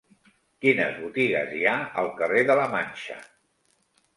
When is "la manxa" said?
2.61-3.19